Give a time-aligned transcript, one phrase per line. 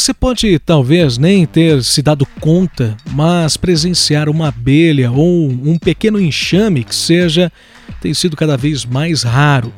[0.00, 6.18] Você pode talvez nem ter se dado conta, mas presenciar uma abelha ou um pequeno
[6.18, 7.52] enxame que seja
[8.00, 9.70] tem sido cada vez mais raro.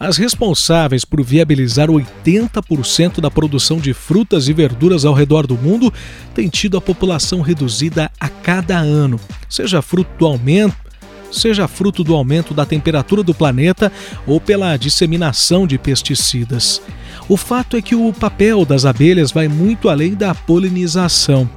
[0.00, 5.92] As responsáveis por viabilizar 80% da produção de frutas e verduras ao redor do mundo
[6.34, 10.87] têm tido a população reduzida a cada ano, seja fruto do aumento
[11.30, 13.92] seja fruto do aumento da temperatura do planeta
[14.26, 16.82] ou pela disseminação de pesticidas.
[17.28, 21.48] O fato é que o papel das abelhas vai muito além da polinização.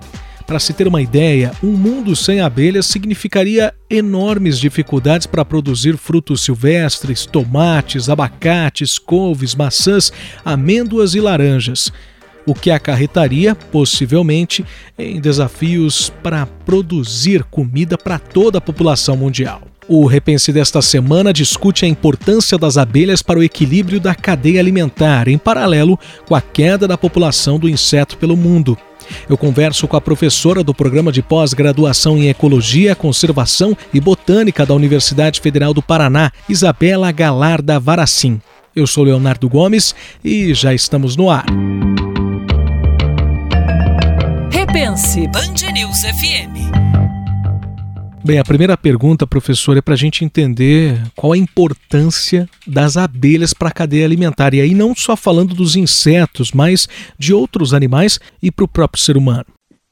[0.45, 6.41] Para se ter uma ideia, um mundo sem abelhas significaria enormes dificuldades para produzir frutos
[6.41, 10.11] silvestres, tomates, abacates, couves, maçãs,
[10.43, 11.91] amêndoas e laranjas
[12.45, 14.65] o que acarretaria, possivelmente,
[14.97, 19.61] em desafios para produzir comida para toda a população mundial.
[19.87, 25.27] O Repense desta semana discute a importância das abelhas para o equilíbrio da cadeia alimentar,
[25.27, 28.77] em paralelo com a queda da população do inseto pelo mundo.
[29.29, 34.73] Eu converso com a professora do programa de pós-graduação em Ecologia, Conservação e Botânica da
[34.73, 38.39] Universidade Federal do Paraná, Isabela Galarda Varacim.
[38.75, 41.45] Eu sou Leonardo Gomes e já estamos no ar.
[44.91, 46.51] Pense Band News FM.
[48.25, 53.53] Bem, a primeira pergunta, professor, é para a gente entender qual a importância das abelhas
[53.53, 54.53] para a cadeia alimentar.
[54.53, 59.01] E aí, não só falando dos insetos, mas de outros animais e para o próprio
[59.01, 59.45] ser humano.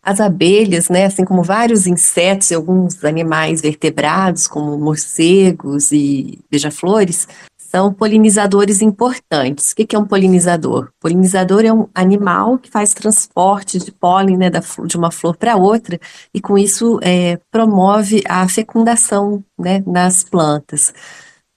[0.04, 7.26] As abelhas, né, assim como vários insetos e alguns animais vertebrados, como morcegos e beija-flores,
[7.70, 9.74] são polinizadores importantes.
[9.74, 10.90] O que é um polinizador?
[11.00, 16.00] Polinizador é um animal que faz transporte de pólen né, de uma flor para outra
[16.34, 20.92] e com isso é, promove a fecundação né, nas plantas.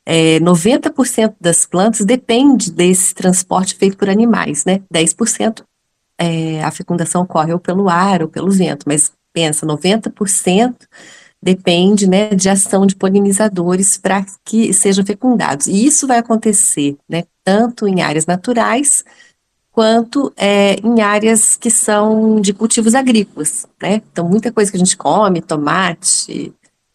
[0.05, 4.83] É, 90% das plantas depende desse transporte feito por animais, né?
[4.93, 5.65] 10%
[6.19, 10.75] é, a fecundação ocorre ou pelo ar ou pelo vento, mas pensa, 90%
[11.43, 15.67] depende né, de ação de polinizadores para que sejam fecundados.
[15.67, 19.05] E isso vai acontecer né, tanto em áreas naturais
[19.73, 23.67] quanto é, em áreas que são de cultivos agrícolas.
[23.83, 24.03] Né?
[24.13, 26.53] Então, muita coisa que a gente come, tomate,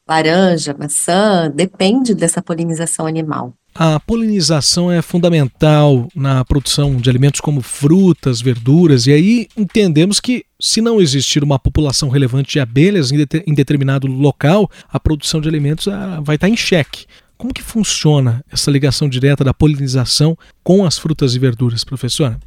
[0.07, 3.53] laranja, maçã, depende dessa polinização animal.
[3.79, 10.43] A polinização é fundamental na produção de alimentos como frutas, verduras, e aí entendemos que,
[10.59, 15.39] se não existir uma população relevante de abelhas em, de, em determinado local, a produção
[15.39, 17.05] de alimentos ah, vai estar em xeque.
[17.37, 22.39] Como que funciona essa ligação direta da polinização com as frutas e verduras, professora?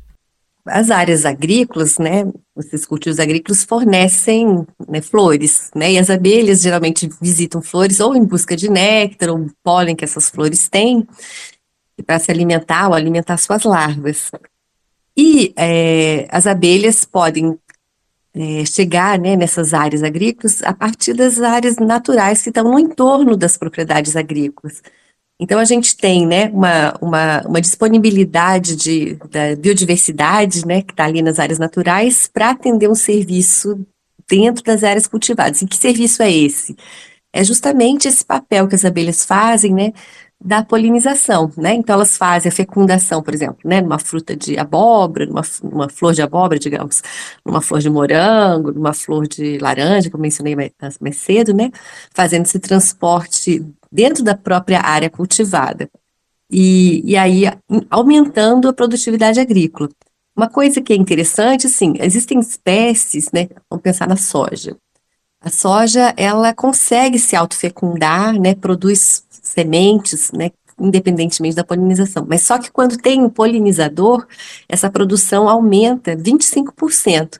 [0.66, 2.24] As áreas agrícolas, né,
[2.58, 8.24] esses cultivos agrícolas fornecem né, flores, né, e as abelhas geralmente visitam flores ou em
[8.24, 11.06] busca de néctar ou pólen que essas flores têm,
[12.06, 14.30] para se alimentar ou alimentar suas larvas.
[15.16, 17.58] E é, as abelhas podem
[18.32, 23.36] é, chegar né, nessas áreas agrícolas a partir das áreas naturais que estão no entorno
[23.36, 24.82] das propriedades agrícolas.
[25.40, 31.06] Então, a gente tem né, uma, uma, uma disponibilidade de, da biodiversidade, né, que está
[31.06, 33.80] ali nas áreas naturais, para atender um serviço
[34.28, 35.62] dentro das áreas cultivadas.
[35.62, 36.76] E que serviço é esse?
[37.32, 39.92] É justamente esse papel que as abelhas fazem, né,
[40.42, 41.74] da polinização, né?
[41.74, 46.14] Então elas fazem a fecundação, por exemplo, né, numa fruta de abóbora, numa, numa flor
[46.14, 47.02] de abóbora, digamos,
[47.44, 51.70] numa flor de morango, numa flor de laranja, que eu mencionei mais, mais cedo, né?
[52.14, 55.88] Fazendo esse transporte dentro da própria área cultivada.
[56.50, 57.44] E, e aí
[57.88, 59.88] aumentando a produtividade agrícola.
[60.36, 63.48] Uma coisa que é interessante, assim, existem espécies, né?
[63.68, 64.76] Vamos pensar na soja.
[65.40, 68.54] A soja, ela consegue se autofecundar, né?
[68.54, 72.26] Produz sementes, né, independentemente da polinização.
[72.28, 74.26] Mas só que quando tem um polinizador,
[74.68, 77.38] essa produção aumenta 25%.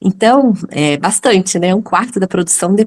[0.00, 1.74] Então, é bastante, né?
[1.74, 2.86] Um quarto da produção de,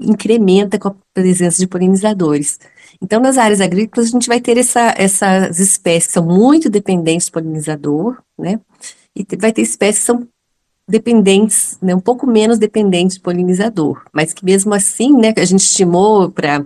[0.00, 2.58] incrementa com a presença de polinizadores.
[3.00, 7.28] Então, nas áreas agrícolas, a gente vai ter essa, essas espécies que são muito dependentes
[7.28, 8.60] do polinizador, né?
[9.14, 10.28] E vai ter espécies que são
[10.88, 15.64] dependentes, né, um pouco menos dependentes do polinizador, mas que mesmo assim, né, a gente
[15.64, 16.64] estimou para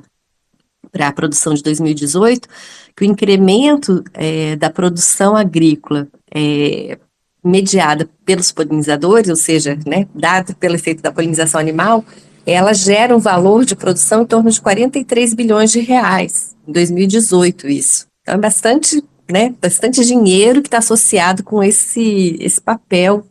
[0.93, 2.49] para a produção de 2018,
[2.97, 6.99] que o incremento é, da produção agrícola é,
[7.45, 12.05] mediada pelos polinizadores, ou seja, né, dado pelo efeito da polinização animal,
[12.47, 17.69] ela gera um valor de produção em torno de 43 bilhões de reais, em 2018
[17.69, 18.07] isso.
[18.23, 23.25] Então é bastante, né, bastante dinheiro que está associado com esse, esse papel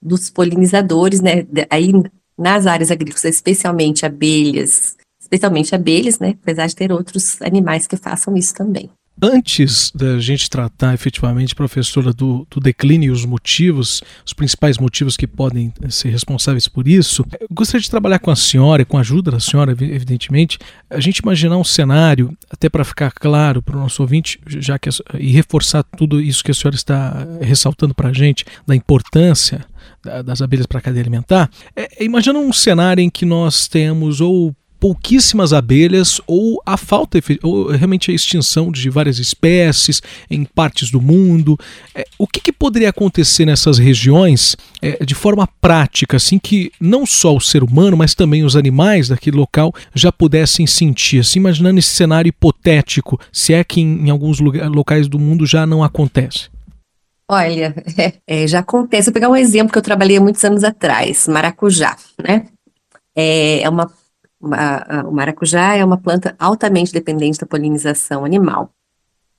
[0.00, 1.92] dos polinizadores, né, aí
[2.36, 6.34] nas áreas agrícolas, especialmente abelhas, especialmente abelhas, né?
[6.42, 8.90] Apesar de ter outros animais que façam isso também.
[9.24, 15.16] Antes da gente tratar efetivamente, professora, do, do declínio e os motivos, os principais motivos
[15.16, 19.30] que podem ser responsáveis por isso, gostaria de trabalhar com a senhora, com a ajuda
[19.30, 20.58] da senhora, evidentemente,
[20.90, 24.90] a gente imaginar um cenário, até para ficar claro para o nosso ouvinte, já que
[25.16, 29.64] e reforçar tudo isso que a senhora está ressaltando para a gente, da importância
[30.24, 34.52] das abelhas para a cadeia alimentar, é, imagina um cenário em que nós temos ou
[34.82, 41.00] pouquíssimas abelhas ou a falta, ou realmente a extinção de várias espécies em partes do
[41.00, 41.56] mundo.
[41.94, 47.06] É, o que, que, poderia acontecer nessas regiões é, de forma prática, assim que não
[47.06, 51.78] só o ser humano, mas também os animais daquele local já pudessem sentir, assim, imaginando
[51.78, 56.50] esse cenário hipotético, se é que em, em alguns locais do mundo já não acontece?
[57.30, 57.72] Olha,
[58.26, 59.06] é, já acontece.
[59.06, 62.46] Vou pegar um exemplo que eu trabalhei há muitos anos atrás, maracujá, né?
[63.14, 63.88] É, é uma
[64.42, 68.70] o maracujá é uma planta altamente dependente da polinização animal.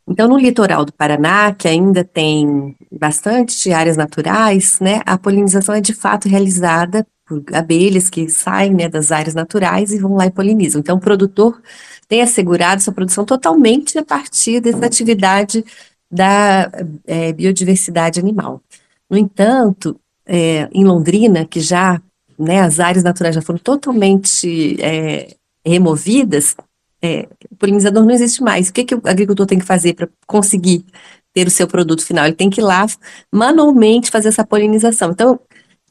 [0.08, 5.82] Então, no litoral do Paraná, que ainda tem bastante áreas naturais, né, a polinização é
[5.82, 10.32] de fato realizada por abelhas que saem né, das áreas naturais e vão lá e
[10.32, 10.80] polinizam.
[10.80, 11.62] Então, o produtor
[12.08, 15.64] tem assegurado sua produção totalmente a partir dessa atividade
[16.12, 16.70] da
[17.08, 18.62] é, biodiversidade animal.
[19.10, 22.02] No entanto, é, em Londrina, que já
[22.38, 25.36] né, as áreas naturais já foram totalmente é,
[25.66, 26.56] removidas,
[27.02, 28.70] é, o polinizador não existe mais.
[28.70, 30.86] O que, que o agricultor tem que fazer para conseguir
[31.34, 32.26] ter o seu produto final?
[32.26, 32.86] Ele tem que ir lá
[33.32, 35.12] manualmente fazer essa polinização.
[35.12, 35.38] Então,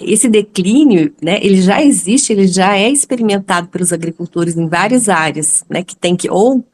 [0.01, 5.65] esse declínio, né, ele já existe, ele já é experimentado pelos agricultores em várias áreas,
[5.69, 6.65] né, que tem que ou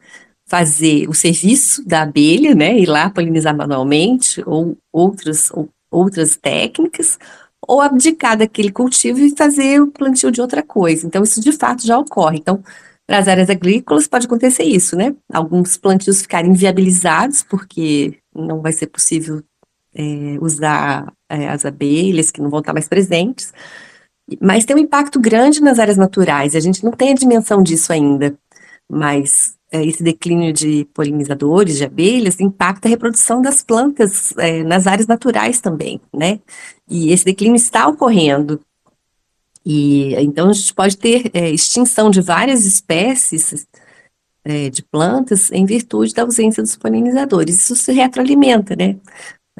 [0.46, 7.18] fazer o serviço da abelha, né, ir lá polinizar manualmente, ou outras, ou outras técnicas,
[7.68, 11.06] ou abdicar daquele cultivo e fazer o plantio de outra coisa.
[11.06, 12.38] Então, isso de fato já ocorre.
[12.38, 12.62] Então,
[13.06, 15.14] para as áreas agrícolas pode acontecer isso, né?
[15.30, 19.42] Alguns plantios ficarem inviabilizados porque não vai ser possível
[19.94, 23.52] é, usar é, as abelhas, que não vão estar mais presentes.
[24.40, 27.92] Mas tem um impacto grande nas áreas naturais, a gente não tem a dimensão disso
[27.92, 28.34] ainda.
[28.88, 35.06] Mas esse declínio de polinizadores, de abelhas, impacta a reprodução das plantas é, nas áreas
[35.06, 36.40] naturais também, né?
[36.88, 38.60] E esse declínio está ocorrendo.
[39.64, 43.66] E então a gente pode ter é, extinção de várias espécies
[44.44, 47.56] é, de plantas em virtude da ausência dos polinizadores.
[47.56, 48.96] Isso se retroalimenta, né?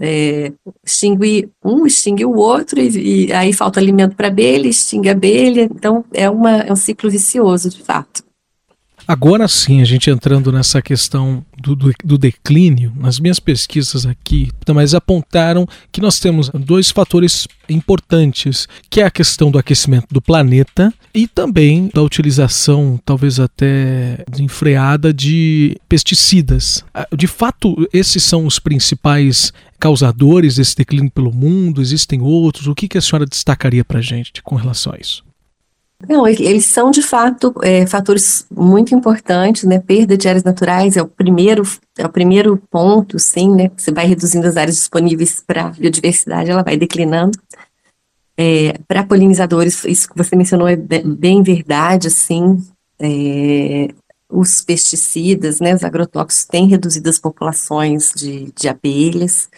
[0.01, 0.53] É,
[0.85, 5.65] extingue um, extingue o outro, e, e aí falta alimento para abelha, extingue a abelha,
[5.65, 8.28] então é, uma, é um ciclo vicioso, de fato.
[9.09, 14.51] Agora sim, a gente entrando nessa questão do, do, do, declínio, nas minhas pesquisas aqui,
[14.75, 20.21] mas apontaram que nós temos dois fatores importantes, que é a questão do aquecimento do
[20.21, 26.85] planeta e também da utilização, talvez até enfreada, de pesticidas.
[26.93, 31.81] Ah, de fato, esses são os principais causadores desse declínio pelo mundo?
[31.81, 32.67] Existem outros?
[32.67, 35.27] O que, que a senhora destacaria para gente com relação a isso?
[36.07, 39.81] Não, eles são de fato é, fatores muito importantes, né?
[39.81, 41.65] Perda de áreas naturais é o primeiro,
[41.97, 43.71] é o primeiro ponto, sim, né?
[43.77, 47.37] Você vai reduzindo as áreas disponíveis para biodiversidade, ela vai declinando.
[48.37, 52.63] É, para polinizadores, isso que você mencionou é bem, verdade, assim.
[53.01, 53.89] É,
[54.29, 55.75] os pesticidas, né?
[55.75, 59.49] Os agrotóxicos têm reduzido as populações de, de abelhas.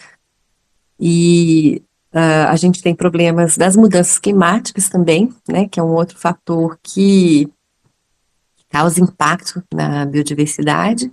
[0.99, 6.17] E Uh, a gente tem problemas das mudanças climáticas também, né, que é um outro
[6.17, 7.49] fator que
[8.69, 11.11] causa impacto na biodiversidade.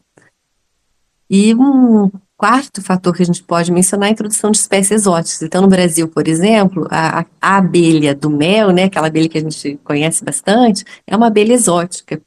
[1.31, 5.43] E um quarto fator que a gente pode mencionar é a introdução de espécies exóticas.
[5.43, 9.43] Então, no Brasil, por exemplo, a, a abelha do mel, né, aquela abelha que a
[9.43, 12.23] gente conhece bastante, é uma abelha exótica.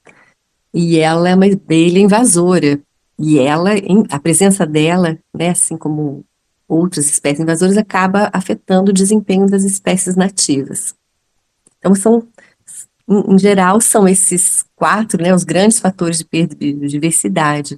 [0.74, 2.80] E ela é uma abelha invasora.
[3.18, 3.72] E ela,
[4.10, 6.26] a presença dela, né, assim como
[6.72, 10.96] outras espécies invasoras acaba afetando o desempenho das espécies nativas.
[11.78, 12.28] Então, são,
[13.10, 17.78] em, geral, são esses quatro, né, os grandes fatores de perda de biodiversidade.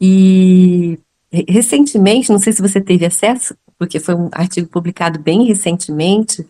[0.00, 0.98] E
[1.30, 6.44] recentemente, não sei se você teve acesso, porque foi um artigo publicado bem recentemente,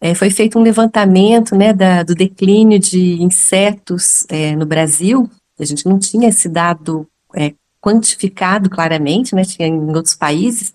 [0.00, 5.28] é, foi feito um levantamento né, da, do declínio de insetos é, no Brasil.
[5.58, 10.72] A gente não tinha esse dado é, quantificado claramente, né, tinha em outros países,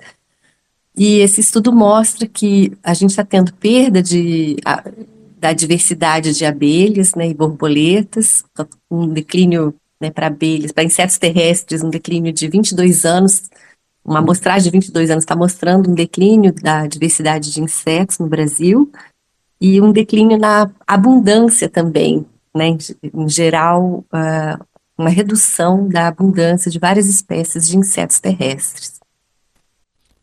[0.97, 4.83] e esse estudo mostra que a gente está tendo perda de, a,
[5.37, 8.43] da diversidade de abelhas né, e borboletas,
[8.89, 13.49] um declínio né, para abelhas, para insetos terrestres, um declínio de 22 anos.
[14.03, 18.89] Uma amostragem de 22 anos está mostrando um declínio da diversidade de insetos no Brasil
[19.59, 22.25] e um declínio na abundância também,
[22.55, 22.77] né,
[23.13, 24.65] em, geral, uh,
[24.97, 29.04] uma redução da abundância de várias espécies de insetos terrestres.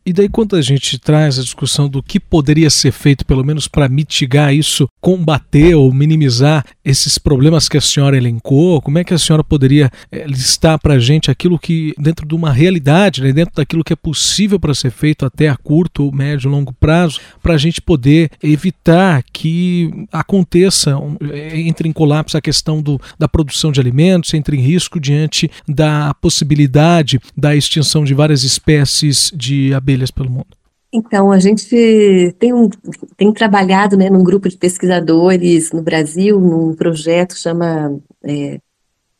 [0.05, 3.69] E daí, quando a gente traz a discussão do que poderia ser feito, pelo menos
[3.69, 9.13] para mitigar isso, combater ou minimizar esses problemas que a senhora elencou, como é que
[9.13, 13.31] a senhora poderia é, listar para a gente aquilo que, dentro de uma realidade, né,
[13.31, 17.53] dentro daquilo que é possível para ser feito até a curto, médio, longo prazo, para
[17.53, 20.97] a gente poder evitar que aconteça,
[21.31, 25.49] é, entre em colapso a questão do, da produção de alimentos, entre em risco diante
[25.67, 30.62] da possibilidade da extinção de várias espécies de abelhas pelo mundo?
[30.95, 32.69] Então, a gente tem, um,
[33.17, 38.59] tem trabalhado né, num grupo de pesquisadores no Brasil, num projeto que chama é,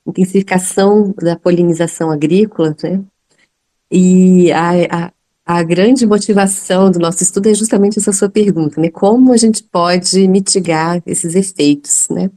[0.05, 3.01] Intensificação da Polinização Agrícola, né?
[3.89, 5.13] E a, a,
[5.45, 8.89] a, grande motivação do nosso estudo é justamente essa sua pergunta, né?
[8.89, 12.29] Como a gente pode mitigar esses efeitos, né?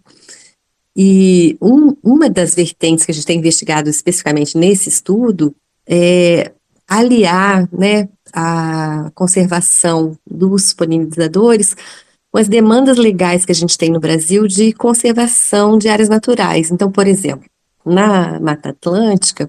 [0.96, 5.54] E um, uma das vertentes que a gente tem investigado especificamente nesse estudo
[5.86, 6.52] é
[6.88, 11.74] aliar né, a conservação dos polinizadores
[12.30, 16.70] com as demandas legais que a gente tem no Brasil de conservação de áreas naturais.
[16.70, 17.48] Então, por exemplo,
[17.84, 19.48] na Mata Atlântica,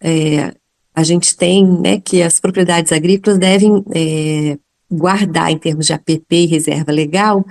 [0.00, 0.52] é,
[0.94, 4.58] a gente tem né, que as propriedades agrícolas devem é,
[4.90, 7.44] guardar, em termos de APP e reserva legal,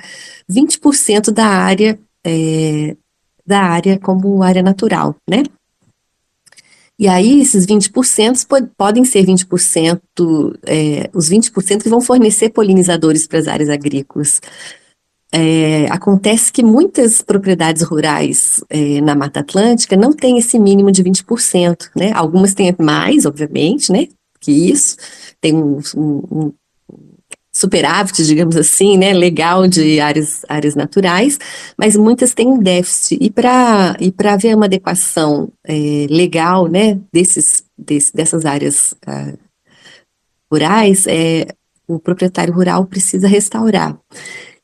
[0.51, 2.95] 20% da área, é,
[3.45, 5.43] da área como área natural, né?
[6.99, 10.01] E aí, esses 20% podem ser 20%,
[10.65, 14.41] é, os 20% que vão fornecer polinizadores para as áreas agrícolas.
[15.31, 21.01] É, acontece que muitas propriedades rurais é, na Mata Atlântica não têm esse mínimo de
[21.01, 22.11] 20%, né?
[22.13, 24.07] Algumas têm mais, obviamente, né?
[24.41, 24.97] Que isso,
[25.39, 26.51] tem um, um,
[27.59, 31.37] superávit, digamos assim, né, legal de áreas, áreas naturais,
[31.77, 33.17] mas muitas têm um déficit.
[33.19, 39.37] E para e haver uma adequação é, legal né, desses, desse, dessas áreas uh,
[40.49, 41.47] rurais, é,
[41.85, 43.97] o proprietário rural precisa restaurar.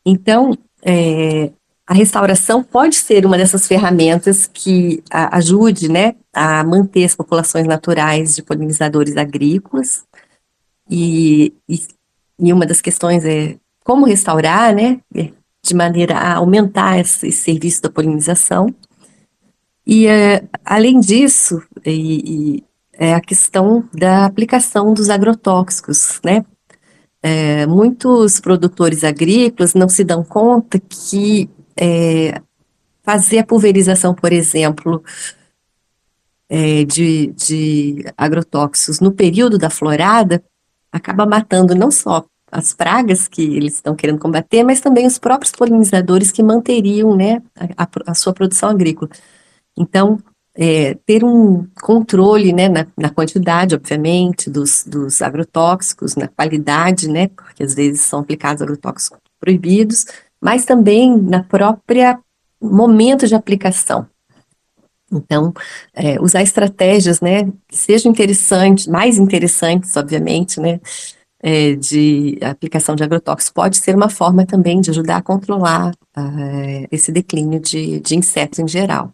[0.05, 1.51] Então, é,
[1.85, 7.67] a restauração pode ser uma dessas ferramentas que a, ajude né, a manter as populações
[7.67, 10.03] naturais de polinizadores agrícolas
[10.89, 11.79] e, e
[12.39, 17.89] e uma das questões é como restaurar, né, de maneira a aumentar esse serviço da
[17.89, 18.73] polinização.
[19.85, 22.63] E, é, além disso, e, e,
[22.93, 26.45] é a questão da aplicação dos agrotóxicos, né?
[27.21, 32.41] É, muitos produtores agrícolas não se dão conta que é,
[33.03, 35.03] fazer a pulverização, por exemplo,
[36.47, 40.43] é, de, de agrotóxicos no período da florada
[40.95, 45.51] acaba matando não só as pragas que eles estão querendo combater, mas também os próprios
[45.51, 47.41] polinizadores que manteriam né,
[47.77, 49.11] a, a sua produção agrícola.
[49.77, 50.17] Então,
[50.57, 57.27] é, ter um controle né, na, na, quantidade, obviamente, dos, dos agrotóxicos, na qualidade, né,
[57.27, 60.05] porque às vezes são aplicados agrotóxicos proibidos,
[60.39, 62.17] mas também na própria
[62.61, 64.07] momento de aplicação.
[65.11, 65.53] Então,
[65.93, 70.79] é, usar estratégias, né, que sejam interessantes, mais interessantes, obviamente, né,
[71.41, 76.87] é, de aplicação de agrotóxicos pode ser uma forma também de ajudar a controlar uh,
[76.91, 79.11] esse declínio de, de insetos em geral.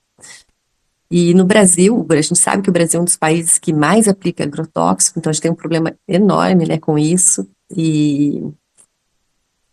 [1.10, 4.08] E no Brasil, a gente sabe que o Brasil é um dos países que mais
[4.08, 7.46] aplica agrotóxico, então a gente tem um problema enorme, né, com isso,
[7.76, 8.42] e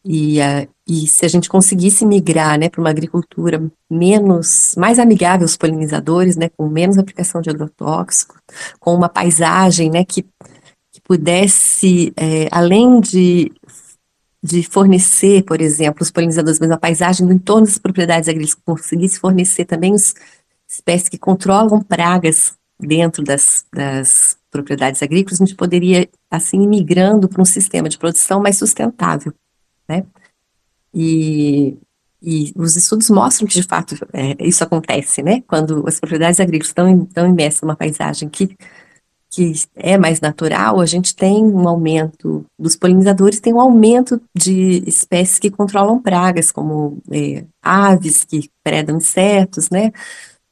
[0.04, 5.44] e, uh, e se a gente conseguisse migrar né, para uma agricultura menos, mais amigável
[5.44, 8.40] aos polinizadores, né, com menos aplicação de agrotóxico,
[8.80, 10.22] com uma paisagem né, que,
[10.90, 13.52] que pudesse, é, além de,
[14.42, 19.20] de fornecer, por exemplo, os polinizadores, mas a paisagem no entorno das propriedades agrícolas, conseguisse
[19.20, 20.14] fornecer também os
[20.66, 27.28] espécies que controlam pragas dentro das, das propriedades agrícolas, a gente poderia, assim, ir migrando
[27.28, 29.34] para um sistema de produção mais sustentável
[29.88, 30.04] né?
[30.92, 31.76] E,
[32.22, 35.42] e os estudos mostram que, de fato, é, isso acontece, né?
[35.46, 38.56] Quando as propriedades agrícolas estão, estão imersas numa paisagem que,
[39.30, 44.82] que é mais natural, a gente tem um aumento dos polinizadores, tem um aumento de
[44.86, 49.92] espécies que controlam pragas, como é, aves que predam insetos, né?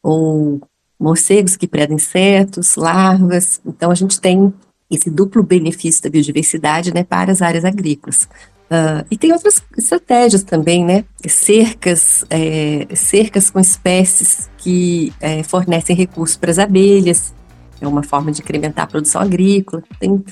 [0.03, 0.61] Ou
[0.99, 3.61] morcegos que predam insetos, larvas.
[3.67, 4.53] Então, a gente tem
[4.91, 8.29] esse duplo benefício da biodiversidade né, para as áreas agrícolas.
[8.67, 11.05] Uh, e tem outras estratégias também, né?
[11.29, 17.33] Cercas, é, cercas com espécies que é, fornecem recursos para as abelhas,
[17.81, 19.83] é uma forma de incrementar a produção agrícola.
[20.01, 20.25] Tem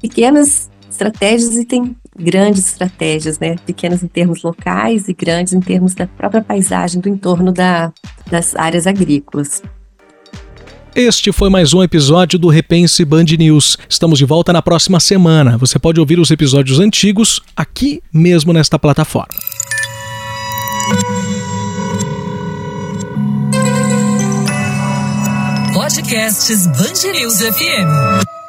[0.00, 3.56] pequenas estratégias e tem grandes estratégias, né?
[3.66, 7.92] Pequenas em termos locais e grandes em termos da própria paisagem do entorno da,
[8.30, 9.62] das áreas agrícolas.
[10.94, 13.78] Este foi mais um episódio do Repense Band News.
[13.88, 15.56] Estamos de volta na próxima semana.
[15.56, 19.34] Você pode ouvir os episódios antigos aqui mesmo nesta plataforma.
[25.72, 28.41] Podcasts Band News FM.